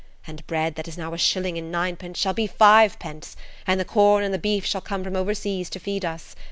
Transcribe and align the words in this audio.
And 0.25 0.47
bread 0.47 0.73
that 0.77 0.87
is 0.87 0.97
now 0.97 1.13
a 1.13 1.17
shilling 1.19 1.59
and 1.59 1.71
ninepence 1.71 2.17
shall 2.17 2.33
be 2.33 2.47
five 2.47 2.97
pence, 2.97 3.35
and 3.67 3.79
the 3.79 3.85
corn 3.85 4.23
and 4.23 4.33
the 4.33 4.39
beef 4.39 4.65
shall 4.65 4.81
come 4.81 5.03
from 5.03 5.15
overseas 5.15 5.69
to 5.69 5.79
feed 5.79 6.03
us. 6.03 6.35